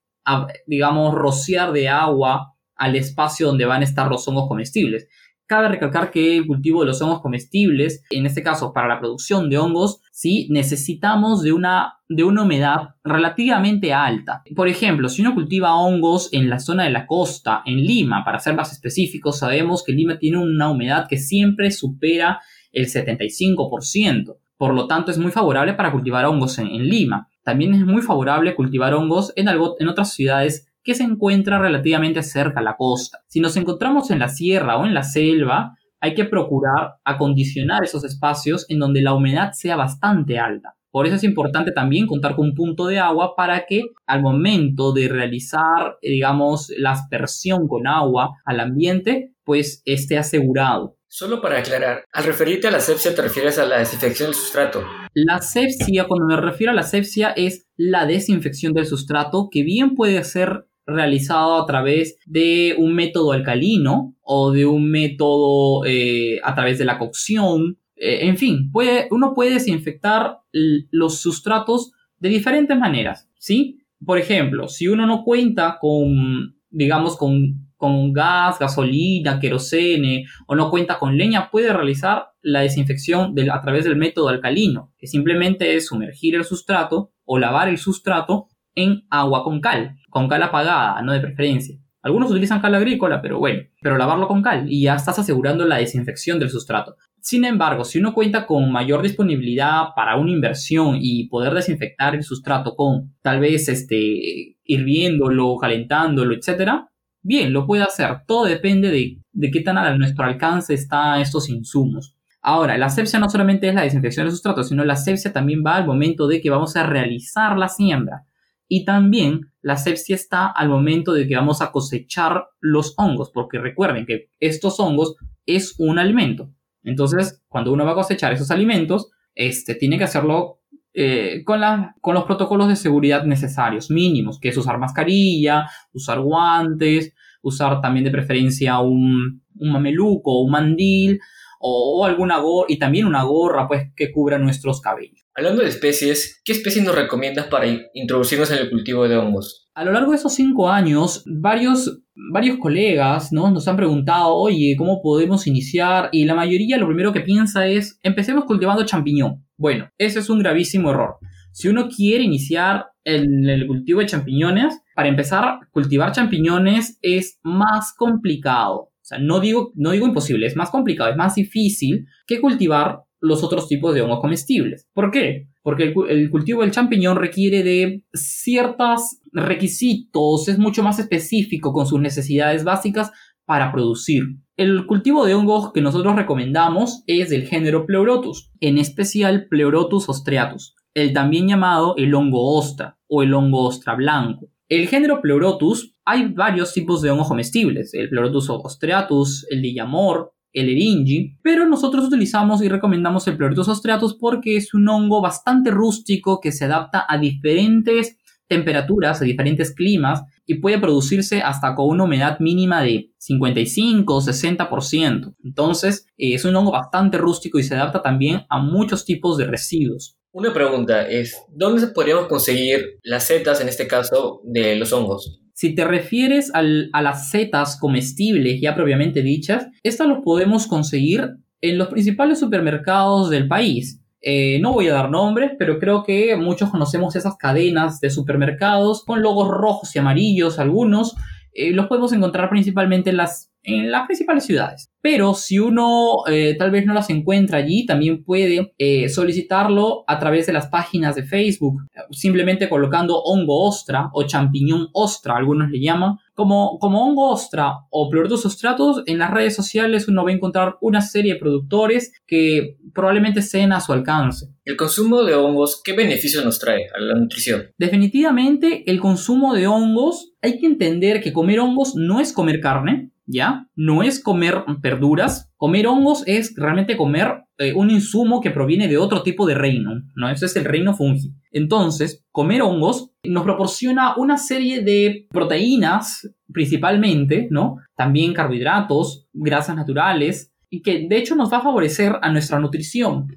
digamos, 0.65 1.13
rociar 1.13 1.71
de 1.71 1.89
agua 1.89 2.53
al 2.75 2.95
espacio 2.95 3.47
donde 3.47 3.65
van 3.65 3.81
a 3.81 3.85
estar 3.85 4.09
los 4.09 4.27
hongos 4.27 4.47
comestibles. 4.47 5.07
Cabe 5.47 5.67
recalcar 5.69 6.09
que 6.09 6.37
el 6.37 6.47
cultivo 6.47 6.81
de 6.81 6.87
los 6.87 7.01
hongos 7.03 7.21
comestibles, 7.21 8.03
en 8.09 8.25
este 8.25 8.41
caso 8.41 8.73
para 8.73 8.87
la 8.87 8.99
producción 8.99 9.47
de 9.47 9.59
hongos, 9.59 10.01
sí 10.11 10.47
necesitamos 10.49 11.43
de 11.43 11.53
una, 11.53 11.99
de 12.09 12.23
una 12.23 12.41
humedad 12.41 12.95
relativamente 13.03 13.93
alta. 13.93 14.41
Por 14.55 14.67
ejemplo, 14.67 15.07
si 15.07 15.21
uno 15.21 15.35
cultiva 15.35 15.75
hongos 15.75 16.33
en 16.33 16.49
la 16.49 16.57
zona 16.57 16.85
de 16.85 16.89
la 16.89 17.05
costa, 17.05 17.61
en 17.65 17.77
Lima, 17.77 18.25
para 18.25 18.39
ser 18.39 18.55
más 18.55 18.71
específicos, 18.71 19.37
sabemos 19.37 19.83
que 19.83 19.93
Lima 19.93 20.17
tiene 20.17 20.39
una 20.39 20.71
humedad 20.71 21.07
que 21.07 21.17
siempre 21.17 21.69
supera 21.69 22.41
el 22.71 22.87
75%. 22.87 24.37
Por 24.57 24.73
lo 24.73 24.87
tanto, 24.87 25.11
es 25.11 25.19
muy 25.19 25.31
favorable 25.31 25.73
para 25.73 25.91
cultivar 25.91 26.25
hongos 26.25 26.57
en, 26.57 26.87
Lima. 26.87 27.27
También 27.43 27.75
es 27.75 27.85
muy 27.85 28.01
favorable 28.01 28.55
cultivar 28.55 28.95
hongos 28.95 29.31
en, 29.35 29.47
algo, 29.47 29.75
en 29.79 29.89
otras 29.89 30.13
ciudades 30.13 30.71
que 30.85 30.95
se 30.95 31.03
encuentra 31.03 31.59
relativamente 31.59 32.23
cerca 32.23 32.61
a 32.61 32.63
la 32.63 32.77
costa. 32.77 33.19
Si 33.27 33.41
nos 33.41 33.57
encontramos 33.57 34.11
en 34.11 34.19
la 34.19 34.29
sierra 34.29 34.77
o 34.77 34.85
en 34.85 34.93
la 34.93 35.03
selva, 35.03 35.75
hay 35.99 36.13
que 36.13 36.25
procurar 36.25 36.93
acondicionar 37.03 37.83
esos 37.83 38.05
espacios 38.05 38.65
en 38.69 38.79
donde 38.79 39.01
la 39.01 39.13
humedad 39.13 39.51
sea 39.53 39.75
bastante 39.75 40.37
alta. 40.37 40.75
Por 40.91 41.07
eso 41.07 41.15
es 41.15 41.23
importante 41.25 41.71
también 41.73 42.07
contar 42.07 42.35
con 42.35 42.49
un 42.49 42.53
punto 42.53 42.85
de 42.85 42.99
agua 42.99 43.35
para 43.35 43.65
que 43.65 43.81
al 44.05 44.21
momento 44.21 44.93
de 44.93 45.09
realizar, 45.09 45.97
digamos, 46.01 46.71
la 46.77 46.91
aspersión 46.91 47.67
con 47.67 47.87
agua 47.87 48.37
al 48.45 48.61
ambiente, 48.61 49.33
pues 49.43 49.81
esté 49.83 50.17
asegurado. 50.17 50.95
Solo 51.07 51.41
para 51.41 51.59
aclarar, 51.59 52.05
al 52.13 52.23
referirte 52.25 52.67
a 52.67 52.71
la 52.71 52.77
asepsia 52.77 53.15
te 53.15 53.21
refieres 53.21 53.57
a 53.57 53.65
la 53.65 53.79
desinfección 53.79 54.27
del 54.27 54.35
sustrato. 54.35 54.83
La 55.13 55.35
asepsia, 55.35 56.07
cuando 56.07 56.27
me 56.27 56.37
refiero 56.37 56.71
a 56.71 56.75
la 56.75 56.81
asepsia, 56.81 57.31
es 57.31 57.67
la 57.77 58.05
desinfección 58.05 58.73
del 58.73 58.85
sustrato, 58.85 59.49
que 59.49 59.63
bien 59.63 59.95
puede 59.95 60.23
ser 60.23 60.65
realizado 60.85 61.55
a 61.55 61.65
través 61.65 62.17
de 62.25 62.75
un 62.77 62.93
método 62.93 63.31
alcalino 63.31 64.15
o 64.21 64.51
de 64.51 64.65
un 64.65 64.89
método 64.89 65.85
eh, 65.85 66.39
a 66.43 66.53
través 66.55 66.77
de 66.77 66.85
la 66.85 66.97
cocción. 66.97 67.77
Eh, 67.95 68.27
en 68.27 68.37
fin, 68.37 68.71
uno 69.09 69.33
puede 69.33 69.53
desinfectar 69.53 70.39
los 70.51 71.21
sustratos 71.21 71.91
de 72.19 72.29
diferentes 72.29 72.77
maneras, 72.77 73.29
¿sí? 73.37 73.79
Por 74.05 74.17
ejemplo, 74.17 74.67
si 74.67 74.87
uno 74.87 75.05
no 75.05 75.23
cuenta 75.23 75.77
con, 75.79 76.55
digamos, 76.69 77.17
con, 77.17 77.69
con 77.77 78.13
gas, 78.13 78.59
gasolina, 78.59 79.39
querosene 79.39 80.25
o 80.47 80.55
no 80.55 80.69
cuenta 80.69 80.99
con 80.99 81.17
leña, 81.17 81.49
puede 81.49 81.73
realizar 81.73 82.29
la 82.41 82.61
desinfección 82.61 83.33
a 83.51 83.61
través 83.61 83.85
del 83.85 83.95
método 83.95 84.29
alcalino, 84.29 84.93
que 84.97 85.07
simplemente 85.07 85.75
es 85.75 85.87
sumergir 85.87 86.35
el 86.35 86.43
sustrato 86.43 87.11
o 87.23 87.39
lavar 87.39 87.69
el 87.69 87.77
sustrato 87.77 88.47
en 88.75 89.05
agua 89.09 89.43
con 89.43 89.61
cal, 89.61 89.97
con 90.15 90.29
cal 90.29 90.41
apagada, 90.43 91.01
no 91.01 91.11
de 91.11 91.19
preferencia. 91.19 91.77
Algunos 92.01 92.31
utilizan 92.31 92.61
cal 92.61 92.73
agrícola, 92.73 93.21
pero 93.21 93.37
bueno, 93.37 93.63
pero 93.81 93.97
lavarlo 93.97 94.29
con 94.29 94.41
cal 94.41 94.65
y 94.71 94.83
ya 94.83 94.95
estás 94.95 95.19
asegurando 95.19 95.65
la 95.65 95.75
desinfección 95.75 96.39
del 96.39 96.49
sustrato. 96.49 96.95
Sin 97.19 97.43
embargo, 97.43 97.83
si 97.83 97.99
uno 97.99 98.13
cuenta 98.13 98.47
con 98.47 98.71
mayor 98.71 99.01
disponibilidad 99.01 99.87
para 99.93 100.15
una 100.15 100.31
inversión 100.31 100.99
y 101.01 101.27
poder 101.27 101.53
desinfectar 101.53 102.15
el 102.15 102.23
sustrato 102.23 102.77
con 102.77 103.13
tal 103.21 103.41
vez 103.41 103.67
este 103.67 104.55
hirviéndolo, 104.63 105.57
calentándolo, 105.57 106.33
etcétera, 106.33 106.89
bien, 107.21 107.51
lo 107.51 107.67
puede 107.67 107.83
hacer. 107.83 108.21
Todo 108.25 108.45
depende 108.45 108.91
de, 108.91 109.17
de 109.33 109.51
qué 109.51 109.59
tan 109.59 109.77
a 109.77 109.97
nuestro 109.97 110.23
alcance 110.23 110.73
están 110.73 111.19
estos 111.19 111.49
insumos. 111.49 112.15
Ahora, 112.41 112.77
la 112.77 112.85
asepsia 112.85 113.19
no 113.19 113.29
solamente 113.29 113.67
es 113.67 113.75
la 113.75 113.81
desinfección 113.81 114.27
del 114.27 114.31
sustrato, 114.31 114.63
sino 114.63 114.85
la 114.85 114.93
asepsia 114.93 115.33
también 115.33 115.61
va 115.61 115.75
al 115.75 115.85
momento 115.85 116.25
de 116.25 116.39
que 116.39 116.49
vamos 116.49 116.77
a 116.77 116.85
realizar 116.85 117.57
la 117.57 117.67
siembra. 117.67 118.23
Y 118.67 118.85
también 118.85 119.51
la 119.65 119.73
asepsia 119.73 120.13
está 120.13 120.45
al 120.45 120.69
momento 120.69 121.11
de 121.11 121.27
que 121.27 121.35
vamos 121.35 121.59
a 121.59 121.71
cosechar 121.71 122.49
los 122.59 122.93
hongos, 122.97 123.31
porque 123.33 123.57
recuerden 123.57 124.05
que 124.05 124.29
estos 124.39 124.79
hongos 124.79 125.15
es 125.47 125.73
un 125.79 125.97
alimento. 125.97 126.53
Entonces, 126.83 127.41
cuando 127.47 127.73
uno 127.73 127.83
va 127.83 127.93
a 127.93 127.95
cosechar 127.95 128.31
esos 128.31 128.51
alimentos, 128.51 129.09
este, 129.33 129.73
tiene 129.73 129.97
que 129.97 130.03
hacerlo 130.03 130.59
eh, 130.93 131.41
con, 131.43 131.61
los 131.61 132.23
protocolos 132.25 132.67
de 132.67 132.75
seguridad 132.75 133.23
necesarios, 133.23 133.89
mínimos, 133.89 134.39
que 134.39 134.49
es 134.49 134.57
usar 134.57 134.77
mascarilla, 134.77 135.65
usar 135.93 136.19
guantes, 136.19 137.15
usar 137.41 137.81
también 137.81 138.03
de 138.03 138.11
preferencia 138.11 138.77
un, 138.77 139.41
un 139.55 139.71
mameluco, 139.71 140.43
un 140.43 140.51
mandil, 140.51 141.19
o, 141.59 142.05
alguna 142.05 142.37
gorra, 142.37 142.67
y 142.69 142.77
también 142.77 143.07
una 143.07 143.23
gorra 143.23 143.67
pues 143.67 143.91
que 143.95 144.11
cubra 144.11 144.37
nuestros 144.37 144.79
cabellos. 144.79 145.24
Hablando 145.37 145.63
de 145.63 145.67
especies, 145.67 146.41
¿qué 146.45 146.53
especies 146.53 146.85
nos 146.85 146.95
recomiendas 146.95 147.47
para 147.47 147.67
introducirnos 147.93 148.49
en 148.51 148.59
el 148.59 148.69
cultivo 148.69 149.05
de 149.05 149.17
hongos? 149.17 149.67
A 149.75 149.83
lo 149.83 149.91
largo 149.91 150.11
de 150.11 150.17
esos 150.17 150.33
cinco 150.33 150.69
años, 150.69 151.25
varios, 151.25 151.99
varios 152.31 152.57
colegas 152.57 153.33
¿no? 153.33 153.51
nos 153.51 153.67
han 153.67 153.75
preguntado, 153.75 154.33
oye, 154.33 154.75
¿cómo 154.77 155.01
podemos 155.01 155.45
iniciar? 155.45 156.07
Y 156.13 156.23
la 156.23 156.35
mayoría 156.35 156.77
lo 156.77 156.87
primero 156.87 157.11
que 157.11 157.19
piensa 157.19 157.67
es, 157.67 157.99
empecemos 158.01 158.45
cultivando 158.45 158.85
champiñón. 158.85 159.45
Bueno, 159.57 159.89
ese 159.97 160.19
es 160.19 160.29
un 160.29 160.39
gravísimo 160.39 160.91
error. 160.91 161.17
Si 161.51 161.67
uno 161.67 161.89
quiere 161.89 162.23
iniciar 162.23 162.85
en 163.03 163.49
el 163.49 163.67
cultivo 163.67 163.99
de 163.99 164.05
champiñones, 164.05 164.81
para 164.95 165.09
empezar, 165.09 165.59
cultivar 165.71 166.13
champiñones 166.13 166.97
es 167.01 167.39
más 167.43 167.93
complicado. 167.97 168.75
O 168.77 169.07
sea, 169.07 169.19
no 169.19 169.41
digo, 169.41 169.73
no 169.75 169.91
digo 169.91 170.07
imposible, 170.07 170.47
es 170.47 170.55
más 170.55 170.69
complicado, 170.69 171.11
es 171.11 171.17
más 171.17 171.35
difícil 171.35 172.07
que 172.25 172.39
cultivar 172.39 173.01
los 173.25 173.43
otros 173.43 173.67
tipos 173.67 173.93
de 173.93 174.01
hongos 174.01 174.19
comestibles. 174.21 174.87
¿Por 174.93 175.11
qué? 175.11 175.47
Porque 175.61 175.93
el, 176.09 176.29
cultivo 176.29 176.61
del 176.61 176.71
champiñón 176.71 177.17
requiere 177.17 177.63
de 177.63 178.03
ciertos 178.13 179.19
requisitos, 179.31 180.47
es 180.47 180.59
mucho 180.59 180.83
más 180.83 180.99
específico 180.99 181.73
con 181.73 181.87
sus 181.87 181.99
necesidades 181.99 182.63
básicas 182.63 183.11
para 183.45 183.71
producir. 183.71 184.23
El 184.57 184.85
cultivo 184.85 185.25
de 185.25 185.33
hongos 185.33 185.71
que 185.73 185.81
nosotros 185.81 186.15
recomendamos 186.15 187.03
es 187.07 187.29
del 187.29 187.45
género 187.45 187.85
Pleurotus, 187.85 188.51
en 188.61 188.77
especial 188.77 189.47
Pleurotus 189.49 190.07
ostreatus, 190.07 190.75
el 190.93 191.13
también 191.13 191.47
llamado 191.47 191.95
el 191.97 192.13
hongo 192.13 192.55
ostra 192.55 192.97
o 193.07 193.23
el 193.23 193.33
hongo 193.33 193.65
ostra 193.65 193.95
blanco. 193.95 194.49
El 194.69 194.87
género 194.87 195.21
Pleurotus 195.21 195.95
hay 196.05 196.31
varios 196.31 196.73
tipos 196.73 197.01
de 197.01 197.11
hongos 197.11 197.27
comestibles, 197.27 197.93
el 197.93 198.09
Pleurotus 198.09 198.49
ostreatus, 198.49 199.45
el 199.49 199.61
Dillamor, 199.61 200.34
el 200.55 200.69
eringi, 200.69 201.37
pero 201.43 201.67
nosotros 201.67 202.05
utilizamos 202.05 202.63
y 202.63 202.69
recomendamos 202.69 203.27
el 203.27 203.37
Pleurotus 203.37 203.67
ostratus 203.67 204.15
porque 204.15 204.55
es 204.55 204.73
un 204.73 204.87
hongo 204.87 205.21
bastante 205.21 205.69
rústico 205.69 206.39
que 206.39 206.51
se 206.51 206.65
adapta 206.65 207.05
a 207.07 207.17
diferentes 207.17 208.17
temperaturas, 208.47 209.21
a 209.21 209.25
diferentes 209.25 209.73
climas 209.73 210.23
y 210.45 210.55
puede 210.55 210.79
producirse 210.79 211.41
hasta 211.41 211.75
con 211.75 211.89
una 211.89 212.05
humedad 212.05 212.39
mínima 212.39 212.81
de 212.81 213.11
55 213.17 214.15
o 214.15 214.21
60%. 214.21 215.35
Entonces, 215.43 216.07
eh, 216.17 216.35
es 216.35 216.45
un 216.45 216.55
hongo 216.55 216.71
bastante 216.71 217.17
rústico 217.17 217.59
y 217.59 217.63
se 217.63 217.75
adapta 217.75 218.01
también 218.01 218.45
a 218.49 218.59
muchos 218.59 219.03
tipos 219.03 219.37
de 219.37 219.47
residuos. 219.47 220.17
Una 220.31 220.53
pregunta 220.53 221.07
es, 221.07 221.43
¿dónde 221.49 221.87
podríamos 221.87 222.27
conseguir 222.27 222.99
las 223.03 223.25
setas, 223.25 223.61
en 223.61 223.69
este 223.69 223.87
caso, 223.87 224.41
de 224.43 224.75
los 224.75 224.93
hongos? 224.93 225.41
Si 225.55 225.73
te 225.73 225.85
refieres 225.85 226.51
a 226.53 226.61
las 227.01 227.29
setas 227.29 227.79
comestibles 227.79 228.59
ya 228.59 228.75
propiamente 228.75 229.21
dichas, 229.21 229.69
estas 229.83 230.05
los 230.05 230.17
podemos 230.19 230.67
conseguir 230.67 231.37
en 231.61 231.77
los 231.77 231.87
principales 231.87 232.41
supermercados 232.41 233.29
del 233.29 233.47
país. 233.47 234.01
Eh, 234.19 234.59
no 234.59 234.73
voy 234.73 234.89
a 234.89 234.93
dar 234.93 235.09
nombres, 235.09 235.51
pero 235.57 235.79
creo 235.79 236.03
que 236.03 236.35
muchos 236.35 236.71
conocemos 236.71 237.15
esas 237.15 237.37
cadenas 237.37 238.01
de 238.01 238.09
supermercados 238.09 239.05
con 239.05 239.21
logos 239.21 239.47
rojos 239.47 239.95
y 239.95 239.99
amarillos, 239.99 240.59
algunos. 240.59 241.15
Eh, 241.53 241.71
los 241.71 241.87
podemos 241.87 242.11
encontrar 242.11 242.49
principalmente 242.49 243.11
en 243.11 243.17
las, 243.17 243.53
en 243.65 243.91
las 243.91 244.05
principales 244.05 244.45
ciudades. 244.45 244.89
Pero 245.01 245.33
si 245.33 245.59
uno 245.59 246.23
eh, 246.27 246.55
tal 246.57 246.71
vez 246.71 246.85
no 246.85 246.93
las 246.93 247.09
encuentra 247.09 247.59
allí, 247.59 247.85
también 247.85 248.23
puede 248.23 248.73
solicitarlo 249.07 250.03
a 250.07 250.17
través 250.17 250.47
de 250.47 250.53
las 250.53 250.67
páginas 250.67 251.15
de 251.15 251.23
Facebook, 251.23 251.81
simplemente 252.11 252.69
colocando 252.69 253.21
hongo 253.21 253.67
ostra 253.67 254.09
o 254.13 254.23
champiñón 254.23 254.87
ostra, 254.93 255.37
algunos 255.37 255.69
le 255.69 255.79
llaman, 255.79 256.17
como, 256.33 256.77
como 256.79 257.05
hongo 257.05 257.31
ostra 257.31 257.73
o 257.89 258.09
Pleurotus 258.09 258.45
ostratus, 258.45 259.03
en 259.05 259.17
las 259.17 259.31
redes 259.31 259.55
sociales 259.55 260.07
uno 260.07 260.23
va 260.23 260.31
a 260.31 260.33
encontrar 260.33 260.75
una 260.81 261.01
serie 261.01 261.33
de 261.33 261.39
productores 261.39 262.11
que 262.27 262.77
probablemente 262.93 263.39
estén 263.39 263.71
a 263.71 263.79
su 263.79 263.93
alcance. 263.93 264.47
¿El 264.65 264.75
consumo 264.75 265.23
de 265.23 265.35
hongos 265.35 265.81
qué 265.83 265.93
beneficios 265.93 266.43
nos 266.43 266.59
trae 266.59 266.87
a 266.93 266.99
la 266.99 267.15
nutrición? 267.15 267.67
Definitivamente 267.77 268.83
el 268.89 268.99
consumo 268.99 269.53
de 269.53 269.67
hongos, 269.67 270.33
hay 270.41 270.59
que 270.59 270.65
entender 270.65 271.21
que 271.21 271.33
comer 271.33 271.59
hongos 271.59 271.95
no 271.95 272.19
es 272.19 272.33
comer 272.33 272.59
carne, 272.59 273.11
¿ya? 273.25 273.67
No 273.75 274.03
es 274.03 274.21
comer 274.21 274.63
verduras. 274.79 275.51
Comer 275.57 275.87
hongos 275.87 276.23
es 276.25 276.53
realmente 276.55 276.97
comer 276.97 277.43
eh, 277.57 277.73
un 277.73 277.89
insumo 277.89 278.41
que 278.41 278.51
proviene 278.51 278.87
de 278.87 278.97
otro 278.97 279.23
tipo 279.23 279.45
de 279.45 279.55
reino, 279.55 279.91
¿no? 280.15 280.29
Ese 280.29 280.45
es 280.45 280.55
el 280.55 280.65
reino 280.65 280.93
fungi. 280.93 281.33
Entonces, 281.51 282.25
comer 282.31 282.61
hongos 282.61 283.11
nos 283.23 283.43
proporciona 283.43 284.15
una 284.17 284.37
serie 284.37 284.81
de 284.81 285.27
proteínas, 285.29 286.29
principalmente, 286.51 287.47
¿no? 287.51 287.77
También 287.95 288.33
carbohidratos, 288.33 289.27
grasas 289.33 289.75
naturales, 289.75 290.53
y 290.69 290.81
que 290.81 291.07
de 291.07 291.17
hecho 291.17 291.35
nos 291.35 291.51
va 291.51 291.57
a 291.57 291.63
favorecer 291.63 292.17
a 292.21 292.31
nuestra 292.31 292.59
nutrición. 292.59 293.27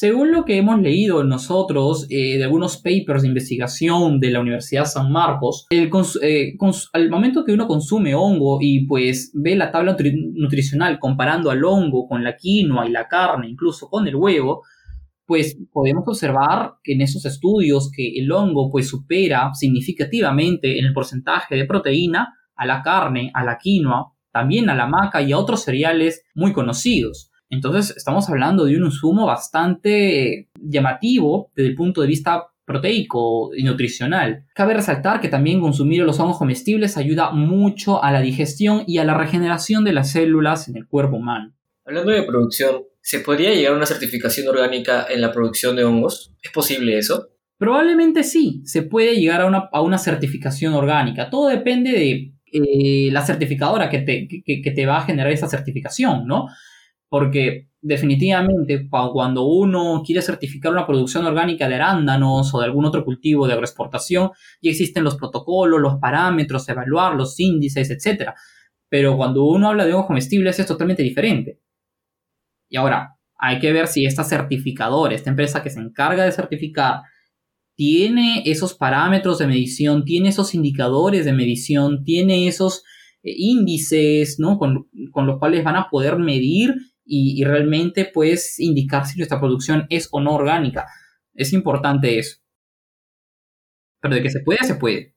Según 0.00 0.30
lo 0.30 0.44
que 0.44 0.56
hemos 0.56 0.80
leído 0.80 1.24
nosotros 1.24 2.06
eh, 2.08 2.38
de 2.38 2.44
algunos 2.44 2.76
papers 2.76 3.22
de 3.22 3.26
investigación 3.26 4.20
de 4.20 4.30
la 4.30 4.38
Universidad 4.38 4.84
San 4.84 5.10
Marcos, 5.10 5.66
eh, 5.72 5.90
al 6.92 7.10
momento 7.10 7.44
que 7.44 7.52
uno 7.52 7.66
consume 7.66 8.14
hongo 8.14 8.58
y 8.60 8.86
pues 8.86 9.32
ve 9.34 9.56
la 9.56 9.72
tabla 9.72 9.96
nutricional 10.34 11.00
comparando 11.00 11.50
al 11.50 11.64
hongo 11.64 12.06
con 12.06 12.22
la 12.22 12.36
quinoa 12.36 12.86
y 12.86 12.92
la 12.92 13.08
carne, 13.08 13.48
incluso 13.48 13.88
con 13.88 14.06
el 14.06 14.14
huevo, 14.14 14.62
pues 15.26 15.58
podemos 15.72 16.04
observar 16.06 16.74
en 16.84 17.00
esos 17.00 17.24
estudios 17.26 17.90
que 17.90 18.20
el 18.20 18.30
hongo 18.30 18.70
pues 18.70 18.88
supera 18.88 19.52
significativamente 19.52 20.78
en 20.78 20.84
el 20.84 20.92
porcentaje 20.92 21.56
de 21.56 21.64
proteína 21.64 22.36
a 22.54 22.66
la 22.66 22.82
carne, 22.82 23.32
a 23.34 23.42
la 23.42 23.58
quinoa, 23.58 24.12
también 24.30 24.70
a 24.70 24.76
la 24.76 24.86
maca 24.86 25.22
y 25.22 25.32
a 25.32 25.38
otros 25.38 25.64
cereales 25.64 26.22
muy 26.36 26.52
conocidos. 26.52 27.27
Entonces 27.50 27.96
estamos 27.96 28.28
hablando 28.28 28.64
de 28.64 28.76
un 28.76 28.84
insumo 28.84 29.26
bastante 29.26 30.48
llamativo 30.60 31.50
desde 31.54 31.70
el 31.70 31.76
punto 31.76 32.02
de 32.02 32.06
vista 32.06 32.48
proteico 32.68 33.50
y 33.56 33.64
nutricional. 33.64 34.44
Cabe 34.54 34.74
resaltar 34.74 35.20
que 35.20 35.28
también 35.28 35.60
consumir 35.60 36.02
los 36.02 36.20
hongos 36.20 36.38
comestibles 36.38 36.98
ayuda 36.98 37.30
mucho 37.30 38.04
a 38.04 38.12
la 38.12 38.20
digestión 38.20 38.84
y 38.86 38.98
a 38.98 39.04
la 39.04 39.14
regeneración 39.14 39.84
de 39.84 39.94
las 39.94 40.12
células 40.12 40.68
en 40.68 40.76
el 40.76 40.86
cuerpo 40.86 41.16
humano. 41.16 41.54
Hablando 41.86 42.12
de 42.12 42.22
producción, 42.24 42.82
¿se 43.00 43.20
podría 43.20 43.54
llegar 43.54 43.72
a 43.72 43.76
una 43.76 43.86
certificación 43.86 44.46
orgánica 44.48 45.06
en 45.08 45.22
la 45.22 45.32
producción 45.32 45.74
de 45.76 45.84
hongos? 45.84 46.34
¿Es 46.42 46.50
posible 46.52 46.98
eso? 46.98 47.30
Probablemente 47.56 48.22
sí, 48.22 48.60
se 48.66 48.82
puede 48.82 49.16
llegar 49.16 49.40
a 49.40 49.46
una, 49.46 49.70
a 49.72 49.80
una 49.80 49.96
certificación 49.96 50.74
orgánica. 50.74 51.30
Todo 51.30 51.48
depende 51.48 51.92
de 51.92 52.34
eh, 52.52 53.10
la 53.10 53.24
certificadora 53.24 53.88
que 53.88 54.00
te, 54.00 54.28
que 54.28 54.70
te 54.70 54.86
va 54.86 54.98
a 54.98 55.06
generar 55.06 55.32
esa 55.32 55.48
certificación, 55.48 56.26
¿no? 56.26 56.48
Porque 57.08 57.68
definitivamente 57.80 58.88
cuando 58.88 59.46
uno 59.46 60.02
quiere 60.04 60.20
certificar 60.20 60.72
una 60.72 60.86
producción 60.86 61.24
orgánica 61.24 61.68
de 61.68 61.76
arándanos 61.76 62.52
o 62.54 62.58
de 62.58 62.66
algún 62.66 62.84
otro 62.84 63.04
cultivo 63.04 63.46
de 63.46 63.52
agroexportación, 63.52 64.30
ya 64.60 64.70
existen 64.70 65.04
los 65.04 65.16
protocolos, 65.16 65.80
los 65.80 65.96
parámetros, 66.00 66.68
evaluar 66.68 67.14
los 67.14 67.38
índices, 67.38 67.90
etc. 67.90 68.32
Pero 68.88 69.16
cuando 69.16 69.44
uno 69.44 69.68
habla 69.68 69.86
de 69.86 69.94
hongos 69.94 70.06
comestibles 70.06 70.58
es 70.58 70.66
totalmente 70.66 71.02
diferente. 71.02 71.60
Y 72.68 72.76
ahora, 72.76 73.16
hay 73.38 73.60
que 73.60 73.72
ver 73.72 73.86
si 73.86 74.04
esta 74.04 74.24
certificadora, 74.24 75.14
esta 75.14 75.30
empresa 75.30 75.62
que 75.62 75.70
se 75.70 75.80
encarga 75.80 76.24
de 76.24 76.32
certificar, 76.32 77.02
tiene 77.76 78.42
esos 78.44 78.74
parámetros 78.74 79.38
de 79.38 79.46
medición, 79.46 80.04
tiene 80.04 80.30
esos 80.30 80.54
indicadores 80.54 81.24
de 81.24 81.32
medición, 81.32 82.02
tiene 82.02 82.48
esos 82.48 82.82
eh, 83.22 83.32
índices, 83.36 84.40
¿no? 84.40 84.58
Con, 84.58 84.88
con 85.12 85.26
los 85.28 85.38
cuales 85.38 85.62
van 85.62 85.76
a 85.76 85.88
poder 85.88 86.18
medir 86.18 86.74
y, 87.08 87.42
realmente 87.44 88.04
puedes 88.04 88.60
indicar 88.60 89.06
si 89.06 89.16
nuestra 89.18 89.40
producción 89.40 89.86
es 89.88 90.08
o 90.12 90.20
no 90.20 90.34
orgánica. 90.34 90.86
Es 91.34 91.52
importante 91.52 92.18
eso. 92.18 92.38
Pero 94.00 94.14
de 94.14 94.22
que 94.22 94.30
se 94.30 94.40
puede, 94.40 94.64
se 94.64 94.74
puede. 94.74 95.14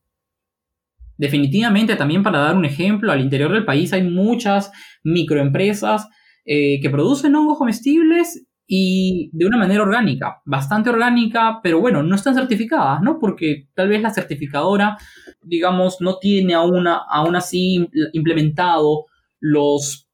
Definitivamente, 1.18 1.96
también 1.96 2.24
para 2.24 2.40
dar 2.40 2.56
un 2.56 2.66
ejemplo, 2.66 3.12
al 3.12 3.22
interior 3.22 3.52
del 3.52 3.66
país 3.66 3.94
hay 3.94 4.04
muchas 4.04 4.72
microempresas 5.04 6.08
eh, 6.46 6.80
que 6.82 6.90
producen 6.90 7.36
hongos 7.36 7.58
comestibles 7.58 8.48
y 8.66 9.30
de 9.34 9.46
una 9.46 9.58
manera 9.58 9.84
orgánica, 9.84 10.42
bastante 10.46 10.90
orgánica, 10.90 11.60
pero 11.62 11.82
bueno, 11.82 12.04
no 12.04 12.16
están 12.16 12.36
certificadas, 12.36 13.02
¿no? 13.02 13.20
Porque 13.20 13.68
tal 13.76 13.90
vez 13.90 14.02
la 14.02 14.12
certificadora, 14.12 14.98
digamos, 15.42 15.98
no 16.00 16.18
tiene 16.20 16.54
aún, 16.54 16.88
aún 16.88 17.36
así 17.36 17.86
implementado 18.14 19.08
los 19.42 20.08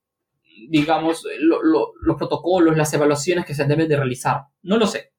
digamos, 0.69 1.23
los 1.39 2.17
protocolos, 2.17 2.77
las 2.77 2.93
evaluaciones 2.93 3.45
que 3.45 3.53
se 3.53 3.65
deben 3.65 3.87
de 3.87 3.97
realizar. 3.97 4.41
No 4.63 4.77
lo 4.77 4.87
sé, 4.87 5.11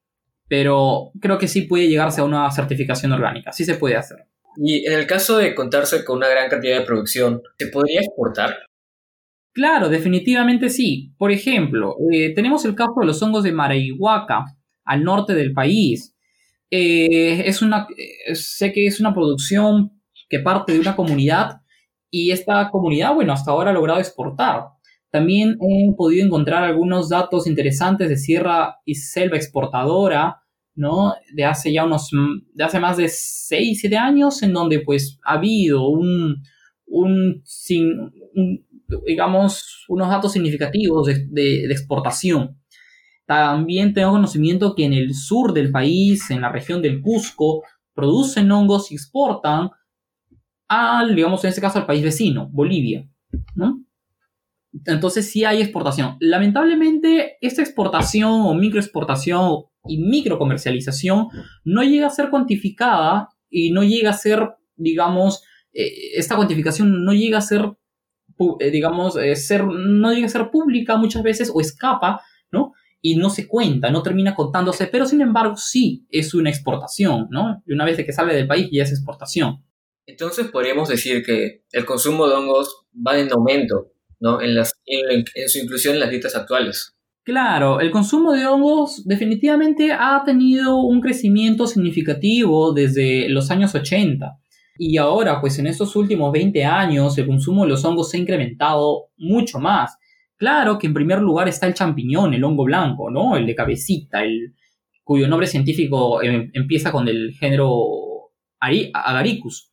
pero 0.49 1.11
creo 1.21 1.39
que 1.39 1.49
sí 1.49 1.63
puede 1.63 1.89
llegarse 1.89 2.21
a 2.21 2.25
una 2.25 2.51
certificación 2.51 3.13
orgánica, 3.13 3.53
sí 3.53 3.65
se 3.65 3.75
puede 3.75 3.97
hacer. 3.97 4.19
Y 4.57 4.87
en 4.87 4.99
el 4.99 5.07
caso 5.07 5.39
de 5.39 5.55
contarse 5.55 6.05
con 6.05 6.17
una 6.17 6.29
gran 6.29 6.49
cantidad 6.49 6.79
de 6.79 6.85
producción, 6.85 7.43
¿se 7.59 7.69
podría 7.69 8.01
exportar? 8.01 8.57
Claro, 9.53 9.89
definitivamente 9.89 10.69
sí. 10.69 11.13
Por 11.19 11.33
ejemplo, 11.33 11.97
eh, 12.13 12.35
tenemos 12.35 12.65
el 12.65 12.75
caso 12.75 12.95
de 13.01 13.07
los 13.07 13.23
hongos 13.23 13.45
de 13.45 13.53
Maraihuaca, 13.53 14.45
al 14.85 15.05
norte 15.05 15.35
del 15.35 15.53
país. 15.53 16.17
Eh, 16.71 17.43
es 17.47 17.63
una, 17.63 17.87
eh, 17.97 18.35
sé 18.35 18.73
que 18.73 18.87
es 18.87 19.01
una 19.01 19.15
producción 19.15 20.01
que 20.29 20.41
parte 20.41 20.73
de 20.73 20.81
una 20.81 20.97
comunidad 20.97 21.61
y 22.11 22.31
esta 22.31 22.71
comunidad, 22.71 23.15
bueno, 23.15 23.33
hasta 23.33 23.51
ahora 23.51 23.71
ha 23.71 23.75
logrado 23.75 24.01
exportar. 24.01 24.65
También 25.11 25.57
he 25.61 25.95
podido 25.97 26.27
encontrar 26.27 26.65
algunos 26.65 27.09
datos 27.09 27.47
interesantes 27.47 28.09
de 28.09 28.17
Sierra 28.17 28.77
y 28.85 28.95
Selva 28.95 29.37
Exportadora, 29.37 30.43
¿no? 30.75 31.15
De 31.35 31.45
hace 31.45 31.73
ya 31.73 31.85
unos, 31.85 32.11
de 32.53 32.65
hace 32.65 32.79
más 32.79 32.97
de 32.99 33.09
6, 33.09 33.81
7 33.81 33.97
años, 33.97 34.43
en 34.43 34.53
donde 34.53 34.81
pues 34.81 35.19
ha 35.25 35.35
habido 35.35 35.89
un, 35.89 36.43
un, 36.87 37.43
digamos, 39.07 39.85
unos 39.89 40.09
datos 40.09 40.33
significativos 40.33 41.07
de, 41.07 41.27
de, 41.31 41.67
de 41.67 41.73
exportación. 41.73 42.61
También 43.27 43.93
tengo 43.93 44.13
conocimiento 44.13 44.75
que 44.75 44.85
en 44.85 44.93
el 44.95 45.15
sur 45.15 45.53
del 45.53 45.71
país, 45.71 46.31
en 46.31 46.41
la 46.41 46.51
región 46.51 46.81
del 46.81 47.03
Cusco, 47.03 47.63
producen 47.95 48.51
hongos 48.53 48.91
y 48.91 48.95
exportan 48.95 49.71
al, 50.69 51.15
digamos, 51.15 51.43
en 51.45 51.49
este 51.49 51.61
caso 51.61 51.79
al 51.79 51.87
país 51.87 52.03
vecino, 52.03 52.49
Bolivia, 52.53 53.09
¿no? 53.55 53.85
Entonces 54.87 55.31
sí 55.31 55.45
hay 55.45 55.61
exportación. 55.61 56.17
Lamentablemente, 56.21 57.37
esta 57.41 57.63
exportación 57.63 58.31
o 58.31 58.55
microexportación 58.55 59.65
y 59.87 59.99
microcomercialización 59.99 61.29
no 61.65 61.83
llega 61.83 62.07
a 62.07 62.11
ser 62.11 62.31
cuantificada 62.31 63.29
y 63.51 63.71
no 63.71 63.83
llega 63.83 64.11
a 64.11 64.15
ser, 64.15 64.51
digamos, 64.77 65.43
eh, 65.73 66.17
esta 66.17 66.37
cuantificación 66.37 67.05
no 67.05 67.13
llega 67.13 67.39
a 67.39 67.43
ser, 67.43 67.73
eh, 68.61 68.71
digamos, 68.71 69.17
eh, 69.17 69.37
ser, 69.37 69.65
no 69.65 70.13
llega 70.13 70.27
a 70.27 70.31
ser 70.31 70.51
pública 70.51 70.97
muchas 70.97 71.23
veces 71.23 71.51
o 71.55 71.61
escapa, 71.61 72.21
¿no? 72.51 72.73
Y 73.01 73.17
no 73.17 73.31
se 73.31 73.47
cuenta, 73.47 73.91
no 73.91 74.03
termina 74.03 74.35
contándose, 74.35 74.87
pero 74.89 75.07
sin 75.07 75.21
embargo 75.21 75.57
sí 75.57 76.07
es 76.11 76.35
una 76.35 76.51
exportación, 76.51 77.29
¿no? 77.31 77.63
Y 77.67 77.73
una 77.73 77.85
vez 77.85 77.97
que 77.97 78.13
sale 78.13 78.35
del 78.35 78.49
país 78.49 78.69
ya 78.73 78.83
es 78.83 78.91
exportación. 78.91 79.65
Entonces 80.07 80.49
podríamos 80.49 80.89
decir 80.89 81.23
que 81.23 81.65
el 81.71 81.85
consumo 81.85 82.27
de 82.27 82.35
hongos 82.35 82.87
va 82.95 83.19
en 83.19 83.31
aumento 83.31 83.93
¿no? 84.21 84.41
En, 84.41 84.55
las, 84.55 84.73
en, 84.87 85.25
su 85.49 85.59
inclusión 85.59 85.95
en 85.95 86.01
las 86.01 86.11
dietas 86.11 86.35
actuales. 86.35 86.95
Claro, 87.25 87.81
el 87.81 87.91
consumo 87.91 88.33
de 88.33 88.47
hongos 88.47 89.07
definitivamente 89.07 89.93
ha 89.93 90.23
tenido 90.25 90.79
un 90.79 91.01
crecimiento 91.01 91.67
significativo 91.67 92.73
desde 92.73 93.29
los 93.29 93.51
años 93.51 93.75
80. 93.75 94.39
Y 94.79 94.97
ahora, 94.97 95.41
pues 95.41 95.59
en 95.59 95.67
estos 95.67 95.95
últimos 95.97 96.33
20 96.33 96.65
años, 96.65 97.19
el 97.19 97.27
consumo 97.27 97.65
de 97.65 97.71
los 97.71 97.85
hongos 97.85 98.11
se 98.11 98.17
ha 98.17 98.21
incrementado 98.21 99.09
mucho 99.19 99.59
más. 99.59 99.99
Claro 100.37 100.79
que 100.79 100.87
en 100.87 100.95
primer 100.95 101.21
lugar 101.21 101.49
está 101.49 101.67
el 101.67 101.75
champiñón, 101.75 102.33
el 102.33 102.45
hongo 102.45 102.65
blanco, 102.65 103.11
¿no? 103.11 103.37
El 103.37 103.45
de 103.45 103.57
cabecita, 103.57 104.23
el 104.23 104.55
cuyo 105.03 105.27
nombre 105.27 105.49
científico 105.49 106.23
em, 106.23 106.51
empieza 106.55 106.93
con 106.93 107.09
el 107.09 107.33
género 107.33 108.31
Agaricus. 108.61 109.73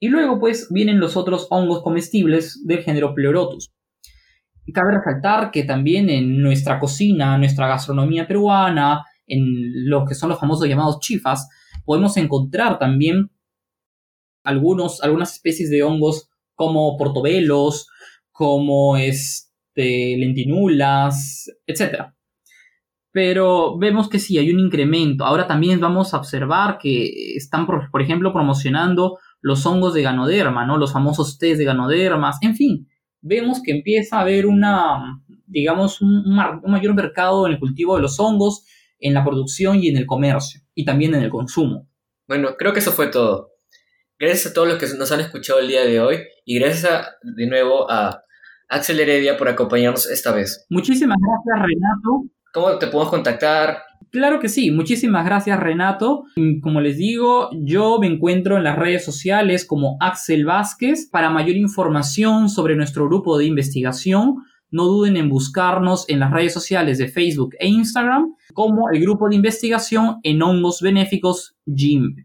Y 0.00 0.08
luego, 0.08 0.40
pues, 0.40 0.68
vienen 0.70 0.98
los 0.98 1.16
otros 1.16 1.46
hongos 1.50 1.82
comestibles 1.82 2.66
del 2.66 2.82
género 2.82 3.14
Pleurotus. 3.14 3.70
Cabe 4.72 4.96
resaltar 4.96 5.50
que 5.50 5.64
también 5.64 6.08
en 6.10 6.40
nuestra 6.40 6.78
cocina, 6.78 7.36
nuestra 7.38 7.68
gastronomía 7.68 8.26
peruana, 8.26 9.04
en 9.26 9.88
lo 9.88 10.04
que 10.04 10.14
son 10.14 10.30
los 10.30 10.40
famosos 10.40 10.68
llamados 10.68 11.00
chifas, 11.00 11.48
podemos 11.84 12.16
encontrar 12.16 12.78
también 12.78 13.30
algunos, 14.44 15.02
algunas 15.02 15.34
especies 15.34 15.70
de 15.70 15.82
hongos 15.82 16.28
como 16.54 16.96
portobelos, 16.96 17.88
como 18.30 18.96
este, 18.96 20.16
lentinulas, 20.16 21.50
etc. 21.66 22.12
Pero 23.12 23.78
vemos 23.78 24.08
que 24.08 24.18
sí, 24.18 24.38
hay 24.38 24.50
un 24.50 24.60
incremento. 24.60 25.24
Ahora 25.24 25.46
también 25.46 25.80
vamos 25.80 26.14
a 26.14 26.18
observar 26.18 26.78
que 26.78 27.34
están, 27.34 27.66
por, 27.66 28.02
ejemplo, 28.02 28.32
promocionando 28.32 29.18
los 29.40 29.64
hongos 29.66 29.94
de 29.94 30.02
ganoderma, 30.02 30.66
¿no? 30.66 30.76
Los 30.76 30.92
famosos 30.92 31.38
test 31.38 31.58
de 31.58 31.64
ganodermas, 31.64 32.38
en 32.42 32.54
fin. 32.54 32.88
Vemos 33.20 33.62
que 33.62 33.72
empieza 33.72 34.18
a 34.18 34.20
haber 34.20 34.46
una, 34.46 35.22
digamos, 35.46 36.00
un, 36.00 36.24
un 36.26 36.70
mayor 36.70 36.94
mercado 36.94 37.46
en 37.46 37.54
el 37.54 37.58
cultivo 37.58 37.96
de 37.96 38.02
los 38.02 38.18
hongos, 38.18 38.64
en 38.98 39.14
la 39.14 39.24
producción 39.24 39.82
y 39.82 39.88
en 39.88 39.96
el 39.96 40.06
comercio, 40.06 40.60
y 40.74 40.84
también 40.84 41.14
en 41.14 41.22
el 41.22 41.30
consumo. 41.30 41.88
Bueno, 42.26 42.56
creo 42.56 42.72
que 42.72 42.78
eso 42.78 42.92
fue 42.92 43.08
todo. 43.08 43.50
Gracias 44.18 44.50
a 44.50 44.54
todos 44.54 44.68
los 44.68 44.76
que 44.76 44.86
nos 44.98 45.10
han 45.12 45.20
escuchado 45.20 45.60
el 45.60 45.68
día 45.68 45.82
de 45.82 45.98
hoy 45.98 46.18
y 46.44 46.58
gracias 46.58 47.08
de 47.22 47.46
nuevo 47.46 47.90
a 47.90 48.22
Axel 48.68 49.00
Heredia 49.00 49.38
por 49.38 49.48
acompañarnos 49.48 50.08
esta 50.10 50.30
vez. 50.30 50.66
Muchísimas 50.68 51.16
gracias 51.18 51.66
Renato. 51.66 52.30
¿Cómo 52.52 52.78
te 52.78 52.86
podemos 52.88 53.10
contactar? 53.10 53.78
Claro 54.10 54.40
que 54.40 54.48
sí, 54.48 54.72
muchísimas 54.72 55.24
gracias 55.24 55.60
Renato. 55.60 56.24
Como 56.62 56.80
les 56.80 56.96
digo, 56.96 57.50
yo 57.52 57.98
me 58.00 58.08
encuentro 58.08 58.56
en 58.56 58.64
las 58.64 58.76
redes 58.76 59.04
sociales 59.04 59.64
como 59.64 59.96
Axel 60.00 60.44
Vázquez. 60.44 61.08
Para 61.10 61.30
mayor 61.30 61.56
información 61.56 62.48
sobre 62.48 62.74
nuestro 62.74 63.06
grupo 63.06 63.38
de 63.38 63.44
investigación, 63.44 64.38
no 64.70 64.84
duden 64.86 65.16
en 65.16 65.28
buscarnos 65.28 66.08
en 66.08 66.18
las 66.18 66.32
redes 66.32 66.52
sociales 66.52 66.98
de 66.98 67.08
Facebook 67.08 67.54
e 67.60 67.68
Instagram 67.68 68.34
como 68.52 68.90
el 68.90 69.00
grupo 69.00 69.28
de 69.28 69.36
investigación 69.36 70.18
en 70.22 70.42
hongos 70.42 70.80
benéficos 70.80 71.56
GIMB. 71.66 72.24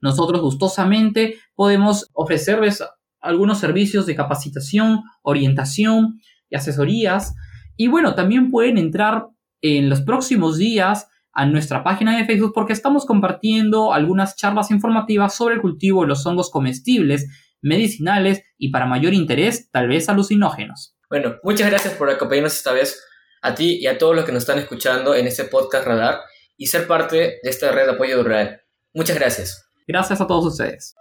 Nosotros 0.00 0.40
gustosamente 0.40 1.34
podemos 1.54 2.08
ofrecerles 2.14 2.82
algunos 3.20 3.58
servicios 3.58 4.06
de 4.06 4.14
capacitación, 4.14 5.02
orientación 5.22 6.20
y 6.48 6.56
asesorías. 6.56 7.34
Y 7.76 7.88
bueno, 7.88 8.14
también 8.14 8.50
pueden 8.50 8.78
entrar 8.78 9.26
en 9.62 9.88
los 9.88 10.02
próximos 10.02 10.58
días 10.58 11.08
a 11.32 11.46
nuestra 11.46 11.84
página 11.84 12.16
de 12.16 12.24
Facebook 12.24 12.52
porque 12.54 12.72
estamos 12.72 13.06
compartiendo 13.06 13.92
algunas 13.92 14.36
charlas 14.36 14.70
informativas 14.70 15.34
sobre 15.34 15.54
el 15.54 15.60
cultivo 15.60 16.02
de 16.02 16.08
los 16.08 16.26
hongos 16.26 16.50
comestibles, 16.50 17.28
medicinales 17.62 18.42
y 18.58 18.70
para 18.70 18.86
mayor 18.86 19.14
interés, 19.14 19.70
tal 19.70 19.88
vez 19.88 20.08
alucinógenos. 20.08 20.96
Bueno, 21.08 21.36
muchas 21.42 21.68
gracias 21.70 21.94
por 21.94 22.10
acompañarnos 22.10 22.54
esta 22.54 22.72
vez 22.72 23.02
a 23.42 23.54
ti 23.54 23.78
y 23.80 23.86
a 23.86 23.98
todos 23.98 24.14
los 24.14 24.24
que 24.24 24.32
nos 24.32 24.42
están 24.42 24.58
escuchando 24.58 25.14
en 25.14 25.26
este 25.26 25.44
podcast 25.44 25.86
Radar 25.86 26.20
y 26.56 26.66
ser 26.66 26.86
parte 26.86 27.16
de 27.42 27.50
esta 27.50 27.72
red 27.72 27.86
de 27.86 27.92
apoyo 27.92 28.22
rural. 28.22 28.60
Muchas 28.92 29.18
gracias. 29.18 29.66
Gracias 29.86 30.20
a 30.20 30.26
todos 30.26 30.46
ustedes. 30.46 30.94